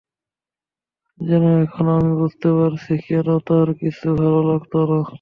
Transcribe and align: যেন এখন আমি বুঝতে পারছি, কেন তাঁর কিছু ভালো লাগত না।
যেন 1.19 1.43
এখন 1.65 1.85
আমি 1.89 2.11
বুঝতে 2.15 2.49
পারছি, 2.57 2.93
কেন 3.07 3.27
তাঁর 3.47 3.67
কিছু 3.73 4.07
ভালো 4.15 4.39
লাগত 4.49 4.73
না। 4.89 5.01